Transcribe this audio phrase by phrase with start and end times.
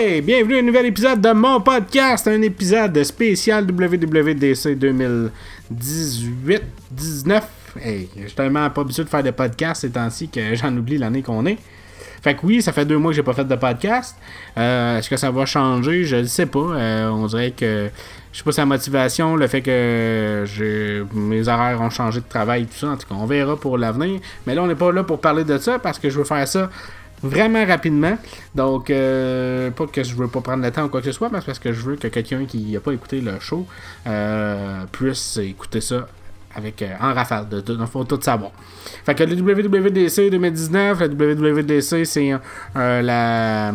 [0.00, 0.20] Hey!
[0.20, 5.32] Bienvenue à un nouvel épisode de mon podcast, un épisode spécial WWDC 2018-19.
[7.80, 10.98] Hey, je suis tellement pas habitué de faire des podcasts ces temps-ci que j'en oublie
[10.98, 11.58] l'année qu'on est.
[12.22, 14.16] Fait que oui, ça fait deux mois que j'ai pas fait de podcast.
[14.56, 16.04] Euh, Est-ce que ça va changer?
[16.04, 16.60] Je ne sais pas.
[16.60, 17.90] Euh, on dirait que
[18.32, 20.44] je sais pas si la motivation, le fait que
[21.12, 22.90] mes horaires ont changé de travail, tout ça.
[22.90, 24.20] En tout cas, on verra pour l'avenir.
[24.46, 26.46] Mais là, on n'est pas là pour parler de ça parce que je veux faire
[26.46, 26.70] ça
[27.22, 28.16] vraiment rapidement.
[28.54, 31.28] Donc, euh, pas que je veux pas prendre le temps ou quoi que ce soit,
[31.30, 33.66] mais c'est parce que je veux que quelqu'un qui n'a pas écouté le show
[34.06, 36.06] euh, puisse écouter ça
[36.54, 38.50] avec euh, en rafale, de, de, de- tout savoir.
[39.04, 42.32] Fait que le WWDC 2019, le WWDC, c'est
[42.76, 43.72] euh, la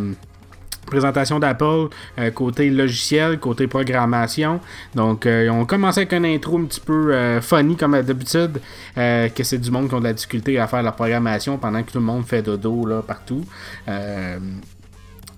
[0.85, 4.59] présentation d'Apple euh, côté logiciel, côté programmation.
[4.95, 8.61] Donc, euh, ils ont commencé avec une intro un petit peu euh, funny comme d'habitude,
[8.97, 11.81] euh, que c'est du monde qui ont de la difficulté à faire la programmation pendant
[11.83, 13.43] que tout le monde fait dodo là, partout.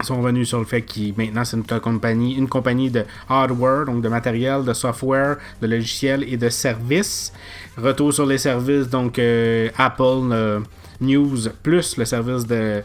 [0.04, 4.02] Sont venus sur le fait que maintenant c'est une compagnie, une compagnie de hardware, donc
[4.04, 7.32] de matériel, de software, de logiciel et de services.
[7.78, 10.62] Retour sur les services, donc euh, Apple
[11.00, 12.84] News plus le service de,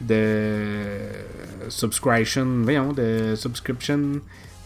[0.00, 0.98] de
[1.68, 2.44] subscription,
[2.96, 4.20] de subscription,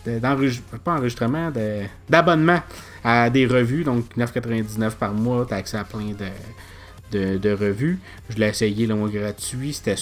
[0.07, 2.61] de- d'enregistre- pas enregistrement, de- d'abonnement
[3.05, 7.51] à des revues, donc 9,99 par mois, tu as accès à plein de, de, de
[7.53, 7.99] revues.
[8.29, 9.97] Je l'ai essayé le mois gratuit, c'était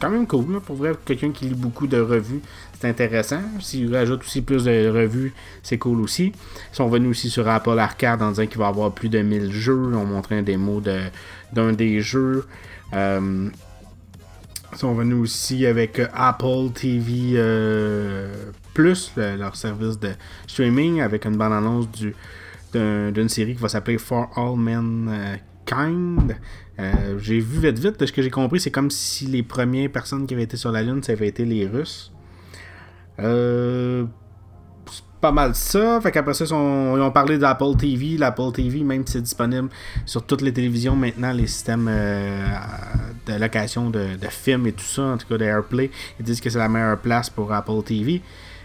[0.00, 2.40] quand même cool, pour vrai, quelqu'un qui lit beaucoup de revues,
[2.80, 3.40] c'est intéressant.
[3.60, 6.32] S'il rajoute aussi plus de revues, c'est cool aussi.
[6.72, 9.20] Ils sont venus aussi sur Apple Arcade en disant qu'il va y avoir plus de
[9.20, 9.94] 1000 jeux.
[9.94, 11.04] Ont montré un démo de-
[11.52, 12.44] d'un des jeux.
[12.92, 13.48] Euh,
[14.78, 18.32] sont venus aussi avec euh, Apple TV euh,
[18.74, 20.10] Plus, le- leur service de
[20.46, 22.14] streaming, avec une bande-annonce du-
[22.72, 26.36] d'un- d'une série qui va s'appeler For All Mankind.
[26.80, 29.90] Euh, j'ai vu vite vite, de ce que j'ai compris, c'est comme si les premières
[29.92, 32.10] personnes qui avaient été sur la Lune, ça avait été les Russes.
[34.90, 36.00] C'est pas mal ça.
[36.00, 38.16] Fait qu'après ça, ils, sont- ils ont parlé d'Apple TV.
[38.18, 39.68] L'Apple TV, même si c'est disponible
[40.04, 41.88] sur toutes les télévisions maintenant, les systèmes
[43.26, 46.50] de location de, films et tout ça, en tout cas de AirPlay, ils disent que
[46.50, 48.20] c'est la meilleure place pour Apple TV.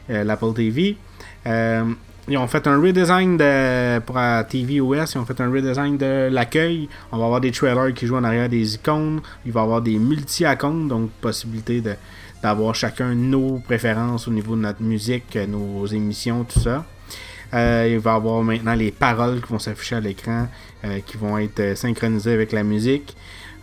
[0.09, 0.97] euh, L'Apple TV.
[1.45, 1.83] Euh,
[2.27, 5.97] ils ont fait un redesign de, pour la TV OS, ils ont fait un redesign
[5.97, 6.87] de l'accueil.
[7.11, 9.21] On va avoir des trailers qui jouent en arrière des icônes.
[9.45, 11.81] Il va y avoir des multi-accounts, donc possibilité
[12.43, 16.85] d'avoir chacun nos préférences au niveau de notre musique, euh, nos émissions, tout ça.
[17.53, 20.47] Euh, il va y avoir maintenant les paroles qui vont s'afficher à l'écran,
[20.85, 23.15] euh, qui vont être euh, synchronisées avec la musique.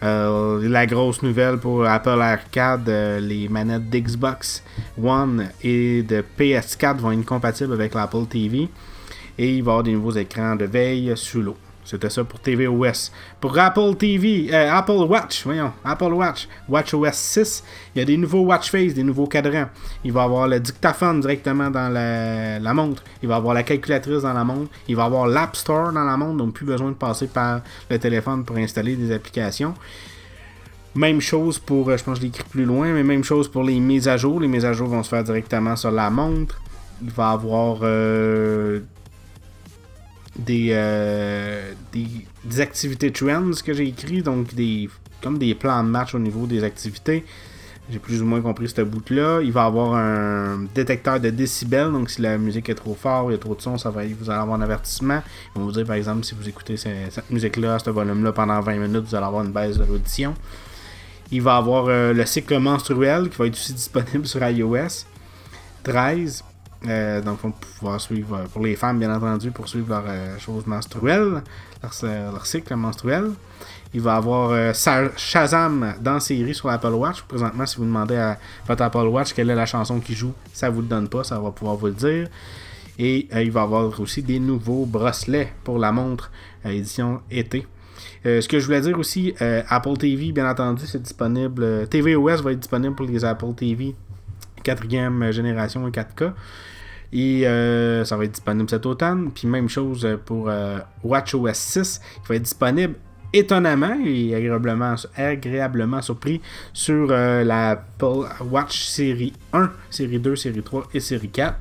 [0.03, 4.62] Euh, la grosse nouvelle pour Apple Arcade, euh, les manettes d'Xbox
[5.03, 8.69] One et de PS4 vont être compatibles avec l'Apple TV.
[9.39, 11.57] Et il va y avoir des nouveaux écrans de veille sous l'eau.
[11.86, 13.12] C'était ça pour tvOS.
[13.41, 17.64] Pour Apple TV, euh, Apple Watch, voyons, Apple Watch, WatchOS 6,
[17.94, 19.69] il y a des nouveaux watch face, des nouveaux cadrans.
[20.02, 23.04] Il va avoir le dictaphone directement dans la, montre.
[23.22, 24.69] Il va avoir la calculatrice dans la montre.
[24.88, 27.98] Il va avoir l'App Store dans la montre, donc plus besoin de passer par le
[28.00, 29.72] téléphone pour installer des applications.
[30.97, 33.48] Même chose pour, euh, je pense que je l'ai écrit plus loin, mais même chose
[33.48, 34.41] pour les mises à jour.
[34.41, 36.60] Les mises à jour vont se faire directement sur la montre.
[37.00, 38.80] Il va avoir euh,
[40.38, 42.06] des, euh, des,
[42.44, 44.88] des activités trends que j'ai écrit, donc des
[45.22, 47.24] comme des plans de match au niveau des activités.
[47.88, 49.41] J'ai plus ou moins compris ce bout-là.
[49.42, 53.32] Il va avoir un détecteur de décibels, donc si la musique est trop forte, il
[53.32, 55.22] y a trop de son, ça va, vous allez avoir un avertissement.
[55.54, 58.60] Ils vont vous dire par exemple si vous écoutez cette, cette musique-là, ce volume-là pendant
[58.60, 60.34] 20 minutes, vous allez avoir une baisse de l'audition.
[61.30, 65.06] Il va avoir euh, le cycle menstruel qui va être aussi disponible sur iOS
[65.84, 66.42] 13.
[66.88, 70.66] Euh, va pouvoir suivre, euh, pour les femmes, bien entendu, pour suivre leur euh, chose
[70.66, 71.42] menstruelle,
[71.82, 73.30] leur, euh, cycle menstruel.
[73.94, 77.22] Il va avoir Shazam dans série sur l'Apple Watch.
[77.22, 80.68] Présentement, si vous demandez à votre Apple Watch quelle est la chanson qui joue, ça
[80.68, 82.28] vous le donne pas, ça va pouvoir vous le dire.
[82.98, 86.30] Et il va avoir aussi des nouveaux bracelets pour la montre
[86.65, 87.66] édition été.
[88.24, 91.62] Ce que je voulais dire aussi, Apple TV, bien entendu, c'est disponible.
[91.62, 93.94] euh, TVOS va être disponible pour les Apple TV
[94.65, 96.32] 4e génération et 4K.
[97.12, 99.30] Et euh, ça va être disponible cet automne.
[99.34, 102.94] Puis même chose pour euh, WatchOS 6, qui va être disponible
[103.32, 106.41] étonnamment et agréablement, agréablement surpris
[106.72, 107.84] sur euh, la
[108.50, 111.56] Watch série 1, série 2, série 3 et série 4.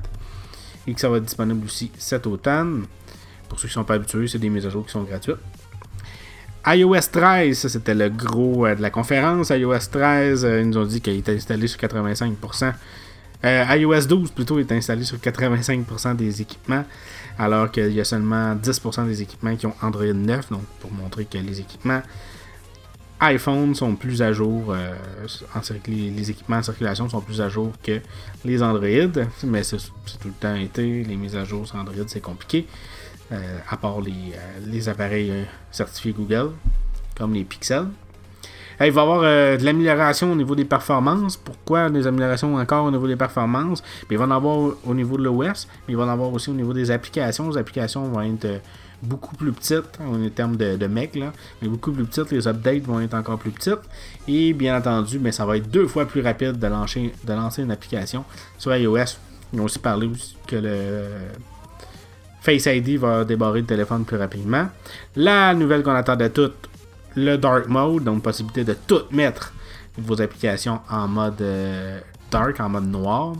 [0.86, 2.86] Et que ça va être disponible aussi cet automne.
[3.48, 5.36] Pour ceux qui ne sont pas habitués, c'est des mises à jour qui sont gratuites
[6.66, 9.50] iOS 13, ça c'était le gros euh, de la conférence.
[9.50, 12.72] iOS 13, euh, ils nous ont dit qu'il était installé sur 85%.
[13.44, 16.84] Euh, iOS 12 plutôt est installé sur 85% des équipements,
[17.38, 21.26] alors qu'il y a seulement 10% des équipements qui ont Android 9, donc pour montrer
[21.26, 22.02] que les équipements
[23.20, 24.94] iPhones sont plus à jour, euh,
[25.86, 28.00] les, équipements en circulation sont plus à jour que
[28.44, 32.20] les Android, mais c'est tout le temps été, les mises à jour sur Android c'est
[32.20, 32.66] compliqué,
[33.32, 34.34] euh, à part les,
[34.66, 35.32] les appareils
[35.70, 36.50] certifiés Google,
[37.16, 37.88] comme les Pixels.
[38.80, 41.36] Il va y avoir de l'amélioration au niveau des performances.
[41.36, 43.82] Pourquoi des améliorations encore au niveau des performances?
[44.10, 46.54] il va en avoir au niveau de l'OS, mais il va en avoir aussi au
[46.54, 47.48] niveau des applications.
[47.50, 48.60] Les applications vont être
[49.02, 52.30] beaucoup plus petites en termes de, de mecs, là, mais beaucoup plus petites.
[52.30, 53.80] Les updates vont être encore plus petites.
[54.28, 57.12] Et bien entendu, mais ça va être deux fois plus rapide de lancer,
[57.62, 58.24] une application
[58.58, 59.18] sur iOS.
[59.52, 60.10] Ils ont aussi parlé
[60.46, 61.04] que le
[62.40, 64.68] Face ID va débarrer le téléphone plus rapidement.
[65.16, 66.68] La nouvelle qu'on attendait toutes,
[67.16, 69.52] le Dark Mode, donc possibilité de tout mettre
[69.98, 71.98] vos applications en mode euh,
[72.30, 73.32] dark, en mode noir.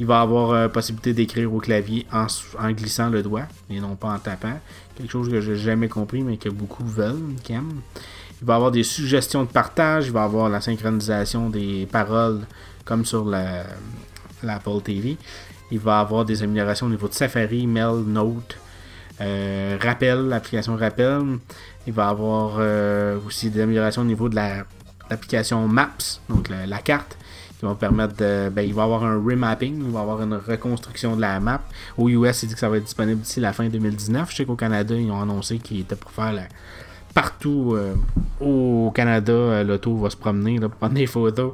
[0.00, 2.26] Il va avoir euh, possibilité d'écrire au clavier en,
[2.72, 4.58] glissant le doigt et non pas en tapant.
[4.96, 7.80] Quelque chose que j'ai jamais compris mais que beaucoup veulent, aiment.
[8.40, 12.40] Il va avoir des suggestions de partage, il va avoir la synchronisation des paroles
[12.84, 15.16] comme sur l'Apple TV.
[15.70, 18.56] Il va avoir des améliorations au niveau de Safari, Mail, Note,
[19.20, 21.38] euh, Rappel, l'application Rappel.
[21.86, 27.16] Il va avoir euh, aussi des améliorations au niveau de l'application Maps, donc la carte
[27.58, 28.48] qui vont permettre de.
[28.48, 31.38] Ben, il va y avoir un remapping, il va y avoir une reconstruction de la
[31.38, 31.62] map.
[31.96, 34.30] Au US, il dit que ça va être disponible d'ici la fin 2019.
[34.30, 36.48] Je sais qu'au Canada, ils ont annoncé qu'il était pour faire
[37.14, 37.94] partout euh,
[38.40, 41.52] au Canada, l'auto va se promener pour prendre des photos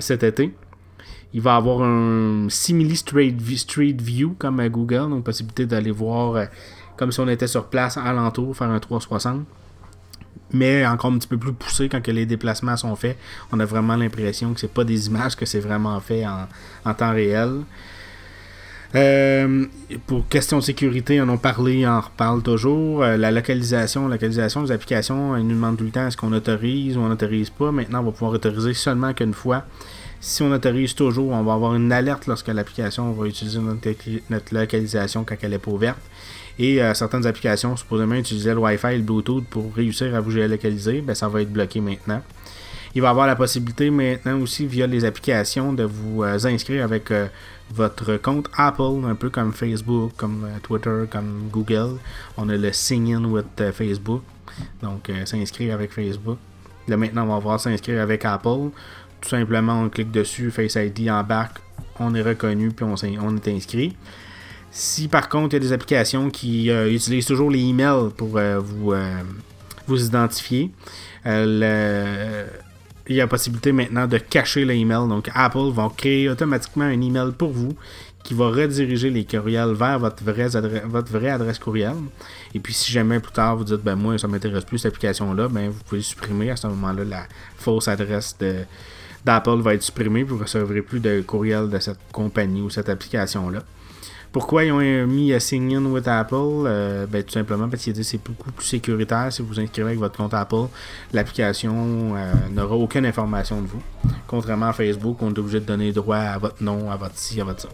[0.00, 0.52] cet été.
[1.34, 3.36] Il va avoir un simili street,
[4.00, 6.46] view comme à Google, donc possibilité d'aller voir
[6.96, 9.44] comme si on était sur place alentour, faire un 360
[10.52, 13.16] mais encore un petit peu plus poussé quand que les déplacements sont faits.
[13.52, 17.12] On a vraiment l'impression que c'est pas des images, que c'est vraiment fait en, temps
[17.12, 17.60] réel.
[18.94, 19.64] Euh,
[20.06, 23.02] pour question de sécurité, on en a parlé, on en reparle toujours.
[23.02, 26.98] Euh, la localisation, localisation des applications, ils nous demandent tout le temps est-ce qu'on autorise
[26.98, 27.72] ou on n'autorise pas?
[27.72, 29.64] Maintenant, on va pouvoir autoriser seulement qu'une fois.
[30.24, 35.24] Si on autorise toujours, on va avoir une alerte lorsque l'application va utiliser notre, localisation
[35.24, 35.98] quand elle n'est pas ouverte.
[36.60, 40.30] Et euh, certaines applications, supposément utilisaient le Wi-Fi et le Bluetooth pour réussir à vous
[40.30, 42.22] géolocaliser, ben, ça va être bloqué maintenant.
[42.94, 47.10] Il va avoir la possibilité maintenant aussi via les applications de vous euh, inscrire avec
[47.10, 47.26] euh,
[47.74, 51.96] votre compte Apple, un peu comme Facebook, comme Twitter, comme Google.
[52.36, 54.22] On a le Sign In with Facebook,
[54.82, 56.38] donc s'inscrire avec Facebook.
[56.88, 58.70] Là maintenant, on va voir s'inscrire avec Apple.
[59.22, 61.58] Tout simplement, on clique dessus, Face ID embarque,
[62.00, 62.96] on est reconnu puis on,
[63.36, 63.96] est inscrit.
[64.72, 68.36] Si par contre il y a des applications qui euh, utilisent toujours les emails pour
[68.36, 69.22] euh, vous, euh,
[69.86, 70.70] vous identifier,
[71.24, 75.08] il y a possibilité maintenant de cacher l'email.
[75.08, 77.76] Donc Apple va créer automatiquement un email pour vous
[78.24, 81.94] qui va rediriger les courriels vers votre vraie, adresse courriel.
[82.54, 85.32] Et puis si jamais plus tard vous dites ben moi ça m'intéresse plus cette application
[85.32, 87.26] là, ben vous pouvez supprimer à ce moment-là la
[87.56, 88.36] fausse adresse
[89.24, 92.88] d'Apple va être supprimée, vous ne recevrez plus de courriel de cette compagnie ou cette
[92.88, 93.60] application là.
[94.32, 96.34] Pourquoi ils ont mis Sign In with Apple?
[96.34, 99.98] Euh, ben, Tout simplement parce qu'ils que c'est beaucoup plus sécuritaire si vous inscrivez avec
[99.98, 100.68] votre compte Apple.
[101.12, 103.82] L'application euh, n'aura aucune information de vous.
[104.26, 107.42] Contrairement à Facebook, on est obligé de donner droit à votre nom, à votre ci,
[107.42, 107.68] à votre ça.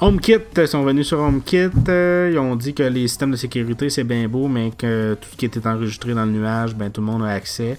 [0.00, 1.70] HomeKit euh, sont venus sur HomeKit.
[1.88, 5.36] ils ont dit que les systèmes de sécurité c'est bien beau, mais que tout ce
[5.36, 7.76] qui était enregistré dans le nuage, ben, tout le monde a accès.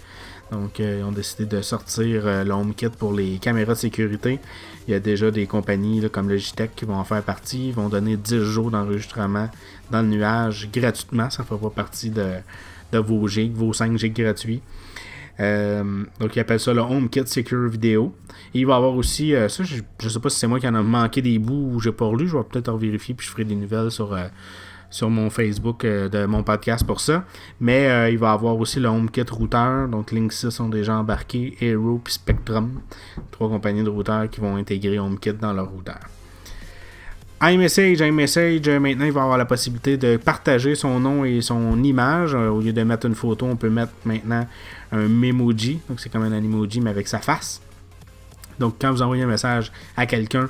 [0.52, 4.40] Donc, ils ont décidé de sortir le HomeKit pour les caméras de sécurité.
[4.88, 7.70] Il y a déjà des compagnies comme Logitech qui vont en faire partie.
[7.70, 9.50] Ils vont donner 10 jours d'enregistrement
[9.90, 11.30] dans le nuage gratuitement.
[11.30, 12.42] Ça ne fera pas partie de,
[12.94, 14.62] vos gigs, vos 5 gigs gratuits.
[15.40, 18.14] Euh, donc, ils appellent ça le HomeKit Secure Video.
[18.54, 20.60] Et il va y avoir aussi, euh, ça, je ne sais pas si c'est moi
[20.60, 22.28] qui en a manqué des bouts ou j'ai pas relu.
[22.28, 24.28] Je vais peut-être en vérifier puis je ferai des nouvelles sur, euh,
[24.96, 27.26] sur mon Facebook euh, de mon podcast pour ça.
[27.60, 29.90] Mais euh, il va avoir aussi le HomeKit routeur.
[29.90, 31.58] Donc Linksys sont déjà embarqués.
[31.60, 32.80] Aero et Spectrum.
[33.30, 36.00] Trois compagnies de routeurs qui vont intégrer HomeKit dans leur routeur.
[37.44, 41.84] iMessage, iMessage, euh, maintenant il va avoir la possibilité de partager son nom et son
[41.84, 42.34] image.
[42.34, 44.48] Au lieu de mettre une photo, on peut mettre maintenant
[44.94, 45.82] un memoji.
[45.90, 47.62] Donc c'est comme un emoji mais avec sa face.
[48.60, 50.48] Donc quand vous envoyez un message à quelqu'un,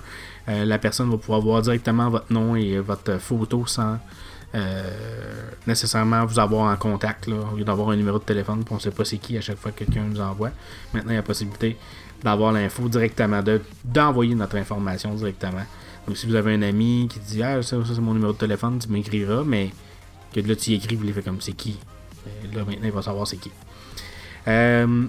[0.47, 3.97] la personne va pouvoir voir directement votre nom et votre photo sans
[5.67, 8.75] nécessairement vous avoir en contact, là, au lieu d'avoir un numéro de téléphone, puis on
[8.75, 10.51] ne sait pas c'est qui à chaque fois que quelqu'un nous envoie.
[10.93, 11.77] Maintenant, il y a la possibilité
[12.23, 13.41] d'avoir l'info directement,
[13.83, 15.63] d'envoyer notre information directement.
[16.07, 18.79] Donc, si vous avez un ami qui dit Ah, ça, c'est mon numéro de téléphone,
[18.79, 19.71] tu m'écriras, mais
[20.33, 21.79] que là, tu y écris, vous les fait comme c'est qui?
[22.27, 23.51] Euh, là, maintenant, il va savoir c'est qui.
[24.47, 25.05] Euh,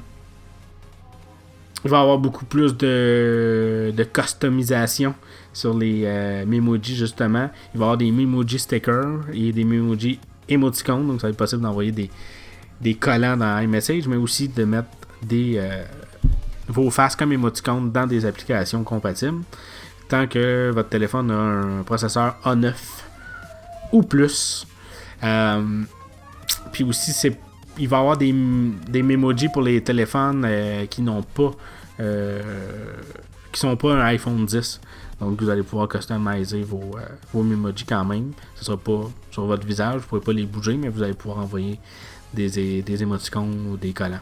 [1.84, 5.14] il va y avoir beaucoup plus de, de customisation
[5.56, 7.48] sur les euh, Memoji justement.
[7.74, 10.20] Il va y avoir des Memoji stickers et des Memoji
[10.50, 12.10] emoticons, donc ça va être possible d'envoyer des,
[12.78, 14.88] des collants dans iMessage, mais aussi de mettre
[15.22, 15.58] des
[16.68, 19.42] vos faces comme émoticônes dans des applications compatibles.
[20.08, 22.74] Tant que votre téléphone a un processeur A9
[23.92, 24.66] ou plus.
[26.70, 27.38] puis aussi, c'est
[27.78, 28.34] il va y avoir des,
[28.88, 30.46] des Memoji pour les téléphones
[30.90, 31.52] qui n'ont pas
[33.52, 34.80] qui sont pas un iPhone 10.
[35.20, 38.32] Donc vous allez pouvoir customiser vos, euh, vos Memoji quand même.
[38.54, 41.14] Ce sera pas sur votre visage, vous ne pourrez pas les bouger, mais vous allez
[41.14, 41.80] pouvoir envoyer
[42.34, 44.20] des, des émoticônes ou des collants.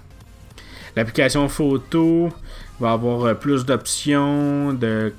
[0.97, 2.28] L'application photo
[2.78, 5.12] va avoir euh, plus d'options de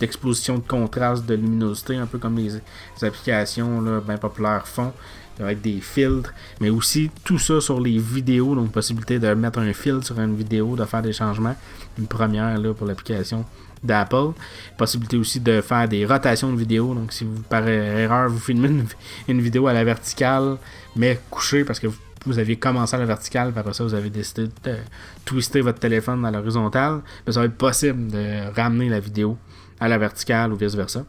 [0.00, 2.56] d'exposition de contraste, de luminosité, un peu comme les,
[3.02, 4.94] applications là, bien populaires font,
[5.40, 9.72] avec des filtres, mais aussi tout ça sur les vidéos, donc possibilité de mettre un
[9.72, 11.56] filtre sur une vidéo, de faire des changements.
[11.98, 13.44] Une première là, pour l'application
[13.82, 14.32] d'Apple.
[14.76, 16.94] Possibilité aussi de faire des rotations de vidéos.
[16.94, 18.84] Donc, si vous, par erreur, vous filmez
[19.28, 20.56] une, vidéo à la verticale,
[20.96, 21.86] mais couchée parce que
[22.26, 24.76] vous, aviez commencé à la verticale, après ça, vous avez décidé de
[25.24, 29.38] twister votre téléphone à l'horizontale, ben, ça va être possible de ramener la vidéo
[29.78, 31.04] à la verticale ou vice-versa.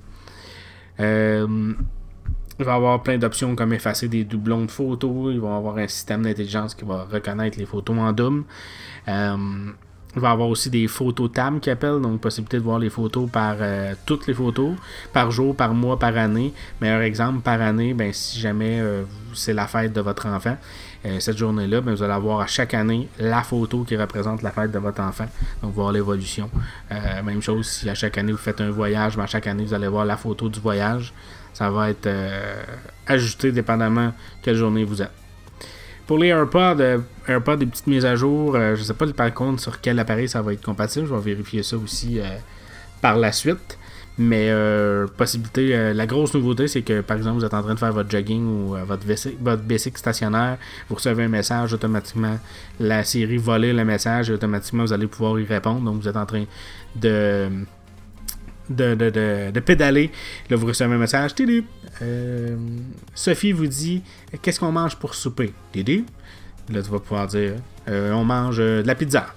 [0.99, 1.73] Euh,
[2.61, 5.33] il va avoir plein d'options comme effacer des doublons de photos.
[5.33, 8.43] Il va avoir un système d'intelligence qui va reconnaître les photos en double.
[9.07, 9.35] Euh,
[10.13, 13.29] il va avoir aussi des photos TAM qui appellent, donc possibilité de voir les photos
[13.31, 14.75] par euh, toutes les photos,
[15.13, 16.53] par jour, par mois, par année.
[16.81, 19.03] Meilleur exemple, par année, ben, si jamais euh,
[19.33, 20.57] c'est la fête de votre enfant,
[21.19, 24.71] cette journée-là, ben, vous allez avoir à chaque année la photo qui représente la fête
[24.71, 25.25] de votre enfant.
[25.63, 26.49] Donc voir l'évolution.
[27.23, 29.73] même chose si à chaque année vous faites un voyage, ben, à chaque année vous
[29.73, 31.13] allez voir la photo du voyage.
[31.53, 32.07] Ça va être
[33.07, 35.11] ajusté dépendamment quelle journée vous êtes.
[36.11, 38.55] Pour les AirPods, euh, AirPods, des petites mises à jour.
[38.55, 41.07] Euh, je ne sais pas par contre sur quel appareil ça va être compatible.
[41.07, 42.25] Je vais vérifier ça aussi euh,
[43.01, 43.77] par la suite.
[44.23, 44.53] Mais
[45.17, 48.09] possibilité, la grosse nouveauté, c'est que par exemple, vous êtes en train de faire votre
[48.09, 49.05] jogging ou votre,
[49.41, 50.57] votre basic stationnaire,
[50.89, 52.37] vous recevez un message automatiquement,
[52.79, 55.81] la série volait le message et automatiquement vous allez pouvoir y répondre.
[55.81, 56.43] Donc vous êtes en train
[56.95, 57.49] de
[58.71, 60.11] de, de, de, pédaler.
[60.49, 61.31] Là, vous recevez un message.
[62.01, 62.55] Euh,
[63.13, 64.01] Sophie vous dit
[64.41, 67.55] Qu'est-ce qu'on mange pour souper Là, tu vas pouvoir dire
[67.89, 69.27] euh, On mange euh, de la pizza.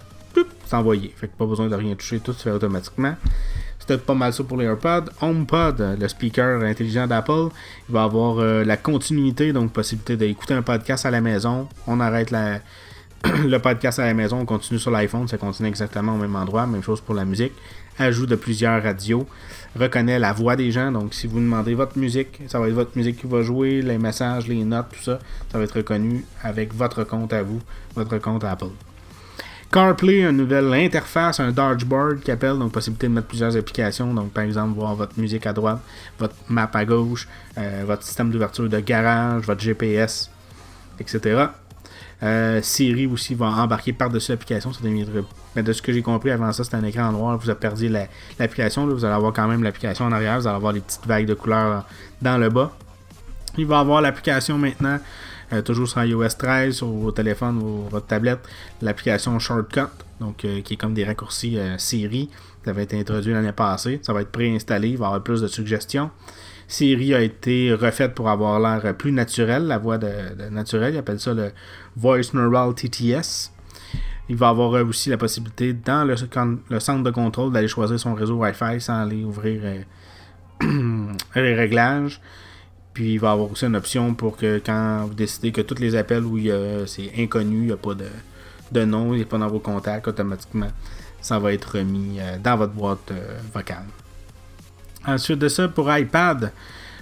[0.66, 1.12] C'est envoyé.
[1.16, 3.14] Fait que pas besoin de rien toucher, tout se fait automatiquement.
[3.86, 5.10] C'était pas mal ça pour les AirPods.
[5.20, 7.48] HomePod, le speaker intelligent d'Apple,
[7.86, 11.68] il va avoir la continuité, donc possibilité d'écouter un podcast à la maison.
[11.86, 12.60] On arrête la,
[13.44, 16.66] le podcast à la maison, on continue sur l'iPhone, ça continue exactement au même endroit.
[16.66, 17.52] Même chose pour la musique
[17.98, 19.26] ajout de plusieurs radios,
[19.78, 20.90] reconnaît la voix des gens.
[20.90, 23.98] Donc, si vous demandez votre musique, ça va être votre musique qui va jouer, les
[23.98, 25.18] messages, les notes, tout ça,
[25.52, 27.60] ça va être reconnu avec votre compte à vous,
[27.94, 28.70] votre compte Apple.
[29.74, 34.30] CarPlay, une nouvelle interface, un dashboard qui appelle, donc possibilité de mettre plusieurs applications, donc
[34.30, 35.80] par exemple voir votre musique à droite,
[36.16, 37.26] votre map à gauche,
[37.58, 40.30] euh, votre système d'ouverture de garage, votre GPS,
[41.00, 41.46] etc.
[42.22, 44.72] Euh, Siri aussi va embarquer par-dessus l'application.
[44.72, 44.78] Ça
[45.56, 47.36] Mais de ce que j'ai compris avant ça, c'était un écran noir.
[47.36, 47.88] Vous avez perdu
[48.38, 48.86] l'application.
[48.86, 50.38] vous allez avoir quand même l'application en arrière.
[50.38, 51.84] Vous allez avoir les petites vagues de couleurs
[52.22, 52.70] dans le bas.
[53.56, 54.98] Il va avoir l'application maintenant,
[55.52, 58.40] euh, toujours sur iOS 13, sur vos téléphones ou votre tablette,
[58.82, 59.82] l'application Shortcut,
[60.20, 62.30] donc euh, qui est comme des raccourcis Siri.
[62.64, 64.00] Ça avait été introduit l'année passée.
[64.02, 64.88] Ça va être préinstallé.
[64.88, 66.10] Il va y avoir plus de suggestions.
[66.66, 69.98] Siri a été refaite pour avoir l'air plus naturel, la voix
[70.50, 70.94] naturelle.
[70.94, 71.52] Ils appellent ça le
[71.96, 73.52] Voice Neural TTS.
[74.28, 76.16] Il va avoir aussi la possibilité dans le,
[76.80, 82.20] centre de contrôle d'aller choisir son réseau Wi-Fi sans aller ouvrir euh, les réglages.
[82.94, 85.96] Puis il va avoir aussi une option pour que quand vous décidez que tous les
[85.96, 86.38] appels où
[86.86, 87.94] c'est inconnu, il n'y a pas
[88.72, 90.70] de, nom, il n'est pas dans vos contacts, automatiquement,
[91.20, 93.84] ça va être remis euh, dans votre boîte euh, vocale.
[95.06, 96.52] Ensuite de ça, pour iPad,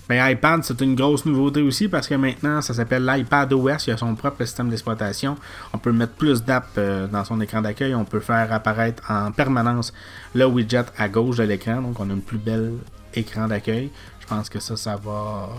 [0.08, 3.86] ben, iPad, c'est une grosse nouveauté aussi parce que maintenant, ça s'appelle l'iPad OS.
[3.86, 5.36] Il a son propre système d'exploitation.
[5.72, 7.94] On peut mettre plus d'apps euh, dans son écran d'accueil.
[7.94, 9.92] On peut faire apparaître en permanence
[10.34, 11.80] le widget à gauche de l'écran.
[11.80, 12.74] Donc, on a une plus belle
[13.14, 13.90] écran d'accueil.
[14.20, 15.50] Je pense que ça, ça va,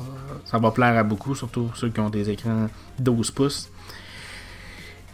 [0.46, 2.68] ça va plaire à beaucoup, surtout ceux qui ont des écrans
[3.00, 3.70] 12 pouces.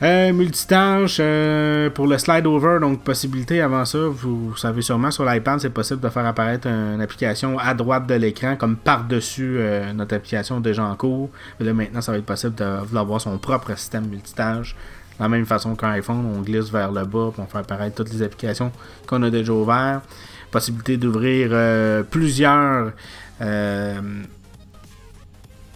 [0.01, 5.25] Euh, multitâche euh, pour le slide over, donc possibilité avant ça, vous, savez sûrement sur
[5.25, 9.91] l'iPad, c'est possible de faire apparaître une application à droite de l'écran comme par-dessus euh,
[9.91, 11.29] notre application déjà en cours.
[11.59, 14.73] Mais là maintenant, ça va être possible d'avoir son propre système multitâche.
[15.17, 18.13] De la même façon qu'un iPhone, on glisse vers le bas pour faire apparaître toutes
[18.13, 18.71] les applications
[19.05, 20.05] qu'on a déjà ouvertes.
[20.49, 22.93] Possibilité d'ouvrir euh, plusieurs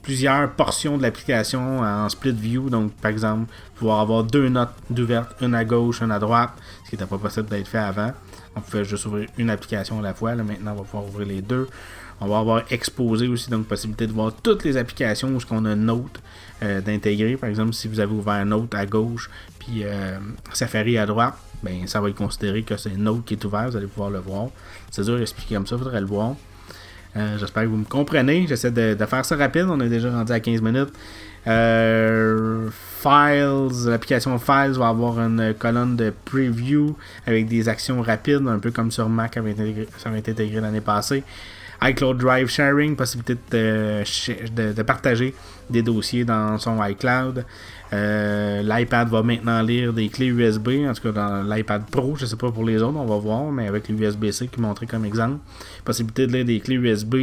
[0.04, 2.70] plusieurs portions de l'application en split view.
[2.70, 6.52] Donc, par exemple, pouvoir avoir deux notes d'ouverture, une à gauche, une à droite,
[6.84, 8.12] ce qui n'était pas possible d'être fait avant.
[8.56, 10.36] On pouvait juste ouvrir une application à la fois.
[10.36, 11.68] Là, maintenant, on va pouvoir ouvrir les deux.
[12.22, 15.76] On va avoir exposé aussi, donc possibilité de voir toutes les applications où qu'on a
[15.76, 16.22] Note
[16.62, 17.36] euh, d'intégrer.
[17.38, 20.20] Par exemple, si vous avez ouvert Note à gauche, puis euh,
[20.54, 21.34] Safari à droite,
[21.64, 24.20] ben ça va être considéré que c'est Note qui est ouvert, vous allez pouvoir le
[24.20, 24.50] voir.
[24.92, 26.36] C'est dur d'expliquer comme ça, il faudrait le voir.
[27.16, 28.46] Euh, j'espère que vous me comprenez.
[28.48, 29.66] J'essaie de, faire ça rapide.
[29.70, 30.94] On est déjà rendu à 15 minutes.
[33.02, 36.96] Files, l'application Files va avoir une colonne de preview
[37.28, 39.34] avec des actions rapides, un peu comme sur Mac,
[39.98, 41.24] ça avait été intégré l'année passée
[41.84, 45.34] iCloud Drive Sharing, possibilité de, partager
[45.70, 47.46] des dossiers dans son iCloud.
[47.94, 52.24] Euh, L'iPad va maintenant lire des clés USB, en tout cas dans l'iPad Pro, je
[52.24, 55.06] ne sais pas pour les autres, on va voir, mais avec l'USB-C qui montré comme
[55.06, 55.40] exemple.
[55.86, 57.16] Possibilité de lire des clés USB,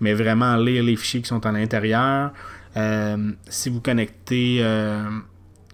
[0.00, 2.30] mais vraiment lire les fichiers qui sont à l'intérieur.
[2.76, 5.02] Euh, si vous connectez euh,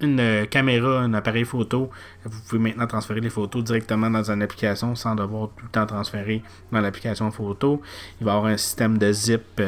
[0.00, 1.90] une caméra, un appareil photo,
[2.24, 5.84] vous pouvez maintenant transférer les photos directement dans une application sans devoir tout le temps
[5.84, 7.82] transférer dans l'application photo.
[8.20, 9.60] Il va y avoir un système de zip,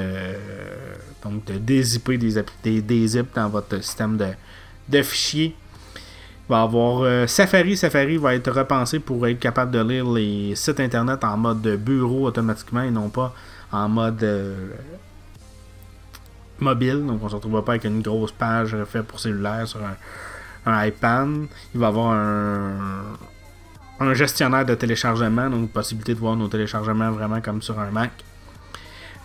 [1.22, 4.28] donc de dézipper des, des, zips dans votre système de,
[5.02, 5.54] fichiers.
[6.48, 7.76] Il va avoir euh, Safari.
[7.76, 12.26] Safari va être repensé pour être capable de lire les sites internet en mode bureau
[12.26, 13.34] automatiquement et non pas
[13.72, 14.24] en mode
[16.60, 19.80] mobile, donc on ne se retrouvera pas avec une grosse page faite pour cellulaire sur
[20.66, 21.28] un, iPad.
[21.74, 27.62] Il va avoir un, gestionnaire de téléchargement, donc possibilité de voir nos téléchargements vraiment comme
[27.62, 28.10] sur un Mac.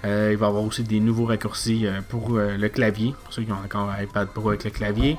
[0.03, 3.33] Euh, il va y avoir aussi des nouveaux raccourcis euh, pour euh, le clavier, pour
[3.33, 5.17] ceux qui ont encore un iPad Pro avec le clavier.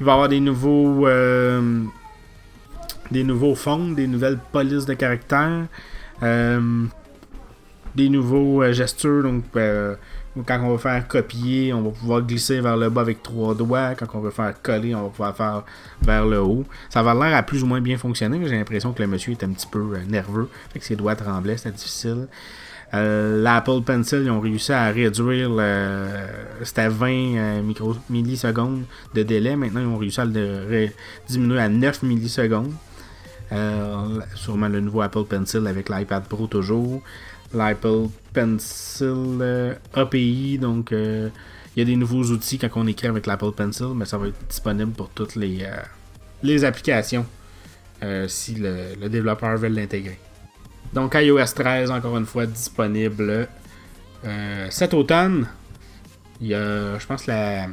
[0.00, 1.06] Il va y avoir des nouveaux
[3.10, 5.66] des nouveaux fonds, des nouvelles polices de caractère,
[6.22, 9.44] des nouveaux gestures, donc
[10.46, 13.94] quand on va faire copier, on va pouvoir glisser vers le bas avec trois doigts.
[13.96, 15.64] Quand on veut faire coller, on va pouvoir faire
[16.02, 16.64] vers le haut.
[16.88, 19.32] Ça va l'air à plus ou moins bien fonctionner, mais j'ai l'impression que le monsieur
[19.32, 20.48] est un petit peu euh, nerveux.
[20.72, 22.28] Fait que ses doigts tremblaient, c'était difficile.
[22.92, 26.06] Euh, L'Apple Pencil, ils ont réussi à réduire le.
[26.62, 27.62] C'était 20 euh,
[28.08, 28.82] millisecondes
[29.14, 29.54] de délai.
[29.56, 30.88] Maintenant, ils ont réussi à le
[31.28, 32.72] diminuer à 9 millisecondes.
[34.34, 37.02] sûrement le nouveau Apple Pencil avec l'iPad Pro toujours
[37.52, 40.58] l'Apple Pencil euh, API.
[40.58, 41.28] Donc, euh,
[41.74, 44.28] il y a des nouveaux outils quand on écrit avec l'Apple Pencil, mais ça va
[44.28, 45.82] être disponible pour toutes euh,
[46.42, 47.26] les applications
[48.28, 50.18] si le, développeur veut l'intégrer.
[50.92, 53.48] Donc, iOS 13, encore une fois, disponible
[54.70, 55.46] cet automne.
[56.40, 57.66] Il y a, je pense, la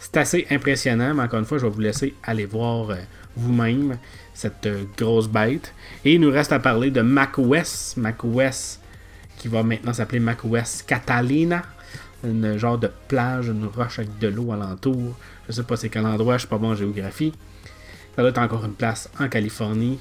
[0.00, 2.96] C'est assez impressionnant, mais encore une fois, je vais vous laisser aller voir euh,
[3.36, 3.96] vous-même
[4.34, 5.72] cette euh, grosse bête.
[6.04, 7.94] Et il nous reste à parler de macOS.
[7.96, 8.80] macOS
[9.38, 11.62] qui va maintenant s'appeler macOS Catalina.
[12.24, 15.16] Une genre de plage, une roche avec de l'eau alentour.
[15.48, 17.32] Je sais pas c'est quel endroit, je suis pas bon en géographie.
[18.14, 19.98] Ça doit être encore une place en Californie.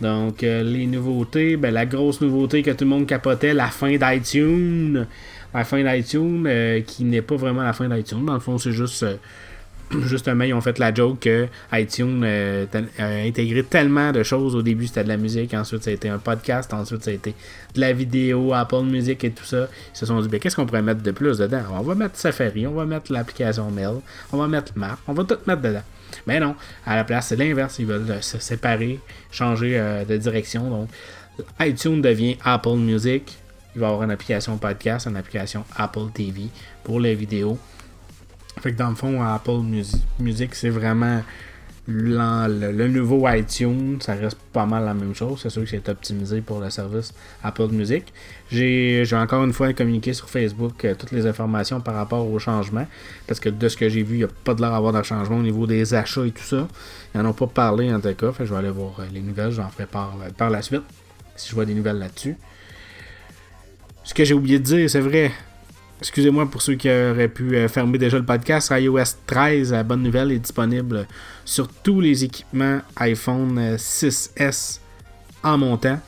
[0.00, 3.96] Donc, euh, les nouveautés, ben, la grosse nouveauté que tout le monde capotait, la fin
[3.96, 5.06] d'iTunes.
[5.54, 8.26] La fin d'iTunes, euh, qui n'est pas vraiment la fin d'iTunes.
[8.26, 9.06] Dans le fond, c'est juste
[10.04, 12.66] justement, ils ont fait la joke que iTunes euh,
[12.98, 14.54] a intégré tellement de choses.
[14.54, 17.14] Au début, c'était de la musique, ensuite, ça a été un podcast, ensuite, ça a
[17.14, 17.34] été
[17.74, 19.68] de la vidéo, Apple Music et tout ça.
[19.94, 21.62] Ils se sont dit, ben, qu'est-ce qu'on pourrait mettre de plus dedans?
[21.72, 24.00] On va mettre Safari, on va mettre l'application Mail,
[24.32, 25.82] on va mettre Map, on va tout mettre dedans.
[26.26, 27.78] Mais non, à la place, c'est l'inverse.
[27.78, 30.68] Ils veulent se séparer, changer euh, de direction.
[30.70, 30.88] Donc,
[31.60, 33.36] iTunes devient Apple Music.
[33.74, 36.48] Il va y avoir une application podcast, une application Apple TV
[36.82, 37.58] pour les vidéos.
[38.60, 39.60] Fait que dans le fond, Apple
[40.18, 41.22] Music, c'est vraiment
[41.86, 43.98] le, nouveau iTunes.
[44.00, 45.40] Ça reste pas mal la même chose.
[45.42, 48.12] C'est sûr que c'est optimisé pour le service Apple Music.
[48.50, 52.86] J'ai encore une fois communiqué sur Facebook euh, toutes les informations par rapport au changement.
[53.26, 55.02] Parce que de ce que j'ai vu, il n'y a pas de l'air d'avoir de
[55.02, 56.66] changement au niveau des achats et tout ça.
[57.14, 58.32] Ils n'en ont pas parlé en tout cas.
[58.32, 59.50] Fait je vais aller voir euh, les nouvelles.
[59.50, 60.82] J'en ferai par, par la suite.
[61.36, 62.36] si je vois des nouvelles là-dessus.
[64.02, 65.32] Ce que j'ai oublié de dire, c'est vrai.
[65.98, 68.70] Excusez-moi pour ceux qui auraient pu euh, fermer déjà le podcast.
[68.70, 71.06] iOS 13, la bonne nouvelle, est disponible
[71.44, 74.80] sur tous les équipements iPhone 6S
[75.42, 75.98] en montant.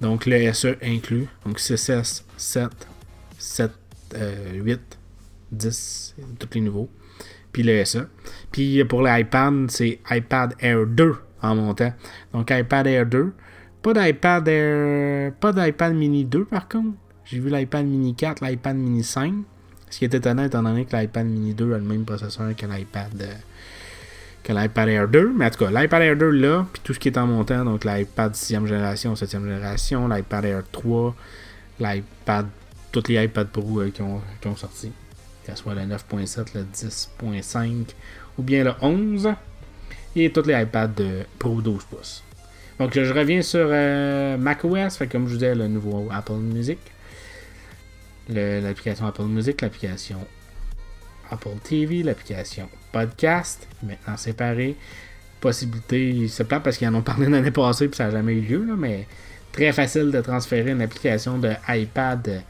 [0.00, 1.26] Donc le SE inclus.
[1.44, 2.68] Donc 6S, 7,
[3.38, 3.70] 7,
[4.54, 4.80] 8,
[5.50, 6.88] 10, tous les nouveaux.
[7.50, 8.06] Puis le SE.
[8.52, 11.92] Puis pour l'iPad, c'est iPad Air 2 en montant.
[12.32, 13.32] Donc iPad Air 2.
[13.82, 15.32] Pas d'iPad Air.
[15.40, 16.96] Pas d'iPad Mini 2 par contre.
[17.30, 19.34] J'ai vu l'iPad Mini 4, l'iPad Mini 5.
[19.90, 22.64] Ce qui est étonnant étant donné que l'iPad Mini 2 a le même processeur que
[22.64, 23.12] l'iPad.
[23.20, 25.34] Euh, Air 2.
[25.36, 27.66] Mais en tout cas, l'iPad Air 2 là, puis tout ce qui est en montant,
[27.66, 31.14] donc l'iPad 6e génération, 7e génération, l'iPad Air 3,
[31.80, 32.46] l'iPad,
[32.92, 34.22] toutes les iPad Pro euh, qui, ont,
[34.56, 34.90] sorti.
[35.44, 37.88] Que ce soit le 9.7, le 10.5
[38.38, 39.28] ou bien le 11.
[40.16, 42.24] Et toutes les iPads de Pro 12 pouces.
[42.78, 46.78] Donc je reviens sur euh, macOS, fait comme je vous disais, le nouveau Apple Music.
[48.28, 50.18] L'application Apple Music, l'application
[51.30, 54.76] Apple TV, l'application Podcast, maintenant séparé.
[55.40, 58.40] Possibilité, c'est pas parce qu'ils en ont parlé l'année passée et ça n'a jamais eu
[58.40, 59.06] lieu, mais
[59.52, 62.42] très facile de transférer une application de iPad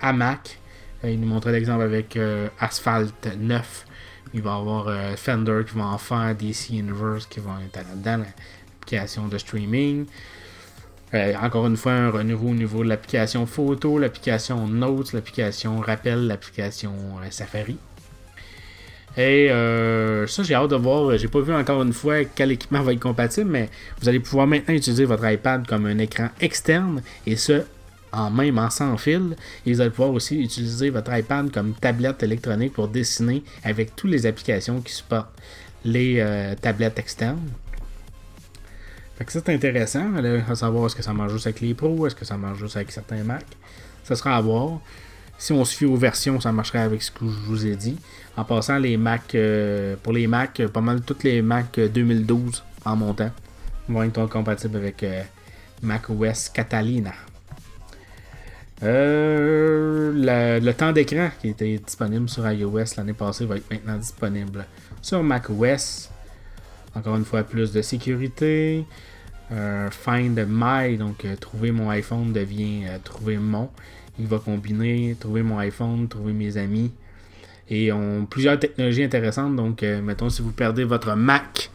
[0.00, 0.58] à Mac.
[1.02, 3.86] Euh, il nous montrait l'exemple avec euh, Asphalt 9.
[4.34, 7.76] Il va y avoir euh, Fender qui va en faire, DC Universe qui va être
[7.76, 10.06] là-dedans, l'application de streaming.
[11.40, 16.92] Encore une fois, un renouveau au niveau de l'application photo, l'application Notes, l'application Rappel, l'application
[17.30, 17.76] Safari.
[19.16, 21.16] Et euh, ça, j'ai hâte de voir.
[21.16, 23.68] J'ai pas vu encore une fois quel équipement va être compatible, mais
[24.00, 27.62] vous allez pouvoir maintenant utiliser votre iPad comme un écran externe et ce,
[28.12, 29.36] en même en sans fil.
[29.66, 34.10] Et vous allez pouvoir aussi utiliser votre iPad comme tablette électronique pour dessiner avec toutes
[34.10, 35.40] les applications qui supportent
[35.84, 37.38] les euh, tablettes externes.
[39.16, 40.10] Fait que c'est intéressant
[40.48, 42.76] à savoir est-ce que ça marche juste avec les pros, est-ce que ça marche juste
[42.76, 43.44] avec certains Mac.
[44.02, 44.80] Ça sera à voir.
[45.38, 47.96] Si on se fie aux versions, ça marcherait avec ce que je vous ai dit.
[48.36, 52.96] En passant, les Mac, euh, pour les Mac, pas mal toutes les Mac 2012 en
[52.96, 53.30] montant
[53.88, 55.22] vont être compatibles avec euh,
[55.82, 57.12] Mac OS Catalina.
[58.82, 64.66] Euh, le, temps d'écran qui était disponible sur iOS l'année passée va être maintenant disponible
[65.00, 66.10] sur Mac OS.
[66.94, 68.84] Encore une fois, plus de sécurité.
[69.90, 73.70] find My, donc trouver mon iPhone devient trouver mon.
[74.18, 76.92] Il va combiner trouver mon iPhone, trouver mes amis.
[77.68, 79.56] Et ont plusieurs technologies intéressantes.
[79.56, 81.70] Donc, euh, mettons, si vous perdez votre Mac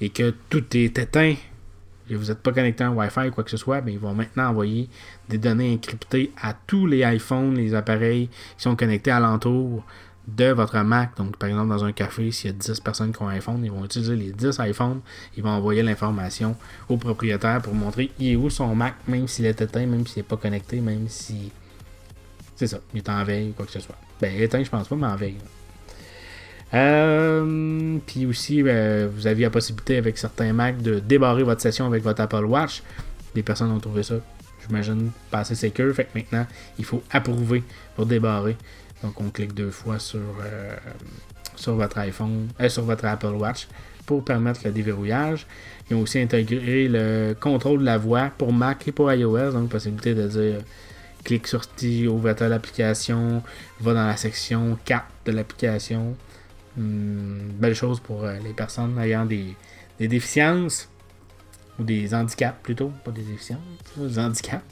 [0.00, 1.34] et que tout est éteint,
[2.10, 4.14] et vous n'êtes pas connecté en Wi-Fi ou quoi que ce soit, mais ils vont
[4.14, 4.88] maintenant envoyer
[5.28, 9.84] des données encryptées à tous les iPhones, les appareils qui sont connectés alentour
[10.28, 11.16] de votre Mac.
[11.16, 13.60] Donc, par exemple, dans un café, s'il y a 10 personnes qui ont un iPhone,
[13.64, 15.00] ils vont utiliser les 10 iPhones.
[15.36, 16.54] Ils vont envoyer l'information
[16.88, 20.20] au propriétaire pour montrer il est où son Mac, même s'il est éteint, même s'il
[20.20, 21.50] n'est pas connecté, même si.
[22.56, 23.96] C'est ça, il est en veille ou quoi que ce soit.
[24.20, 25.36] Ben, éteint, je pense pas, mais en veille.
[26.74, 31.86] Euh, puis aussi, ben, vous aviez la possibilité avec certains Macs de débarrer votre session
[31.86, 32.82] avec votre Apple Watch.
[33.34, 34.16] Les personnes ont trouvé ça,
[34.66, 35.94] j'imagine, pas assez secure.
[35.94, 36.46] Fait que maintenant,
[36.78, 37.62] il faut approuver
[37.96, 38.56] pour débarrer.
[39.02, 40.76] Donc on clique deux fois sur, euh,
[41.56, 43.68] sur votre iPhone, euh, sur votre Apple Watch
[44.06, 45.46] pour permettre le déverrouillage.
[45.90, 49.68] Ils ont aussi intégré le contrôle de la voix pour Mac et pour iOS, donc
[49.68, 50.60] possibilité de dire
[51.24, 51.62] clique sur
[52.10, 53.42] ouvre l'application,
[53.80, 56.16] va dans la section 4 de l'application.
[56.76, 59.56] Hmm, belle chose pour euh, les personnes ayant des,
[59.98, 60.88] des, déficiences
[61.78, 63.58] ou des handicaps plutôt, pas des déficiences,
[63.96, 64.62] des handicaps.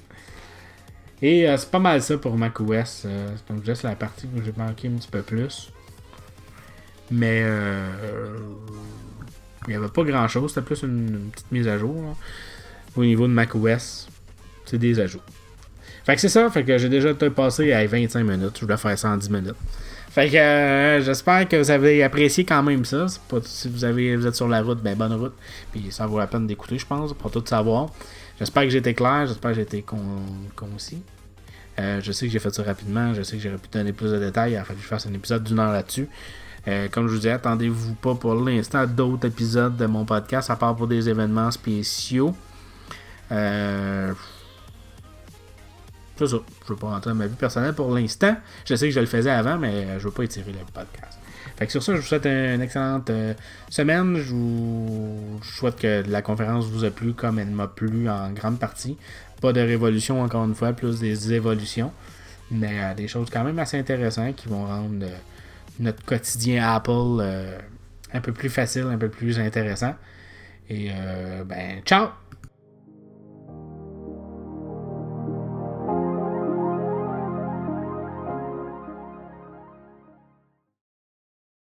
[1.23, 3.03] Et euh, c'est pas mal ça pour macOS.
[3.07, 5.71] Euh, donc, juste la partie que j'ai manqué un petit peu plus.
[7.11, 8.37] Mais euh,
[9.67, 10.53] il n'y avait pas grand chose.
[10.53, 12.17] C'était plus une, petite mise à jour.
[12.97, 14.09] Au niveau de macOS,
[14.65, 15.21] c'est des ajouts.
[16.05, 16.49] Fait que c'est ça.
[16.51, 18.59] Fait que j'ai déjà passé à 25 minutes.
[18.61, 19.57] Je vais faire ça en 10 minutes.
[20.11, 23.07] Fait que j'espère que vous avez apprécié quand même ça.
[23.43, 25.35] Si vous, avez, vous êtes sur la route, ben bonne route.
[25.73, 27.91] Puis ça vaut la peine d'écouter, je pense, pour tout savoir.
[28.39, 29.85] J'espère que j'ai été clair, j'espère que j'ai été
[30.55, 31.03] concis.
[31.79, 34.11] Euh, je sais que j'ai fait ça rapidement, je sais que j'aurais pu donner plus
[34.11, 36.09] de détails, il a fallu que je fasse un épisode d'une heure là-dessus.
[36.69, 40.57] Euh, comme je vous disais, attendez-vous pas pour l'instant d'autres épisodes de mon podcast, à
[40.57, 42.35] part pour des événements spéciaux.
[43.31, 44.13] Euh,
[46.17, 46.37] c'est ça.
[46.65, 48.37] Je veux pas rentrer dans ma vie personnelle pour l'instant.
[48.65, 51.19] Je sais que je le faisais avant, mais je veux pas étirer le podcast.
[51.57, 53.33] Fait que sur ça, je vous souhaite une excellente euh,
[53.71, 54.19] semaine.
[54.19, 58.59] Je vous souhaite que la conférence vous a plu comme elle m'a plu en grande
[58.59, 58.99] partie.
[59.41, 61.93] Pas de révolution encore une fois, plus des évolutions.
[62.51, 65.17] Mais euh, des choses quand même assez intéressantes qui vont rendre euh,
[65.81, 67.23] notre quotidien Apple
[68.13, 69.95] un peu plus facile, un peu plus intéressant.
[70.69, 70.91] Et
[71.47, 72.09] ben, ciao!